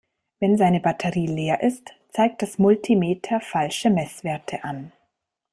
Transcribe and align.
Wenn 0.39 0.57
seine 0.57 0.79
Batterie 0.79 1.27
leer 1.27 1.61
ist, 1.61 1.91
zeigt 2.09 2.41
das 2.41 2.57
Multimeter 2.57 3.39
falsche 3.39 3.91
Messwerte 3.91 4.63
an. 4.63 4.91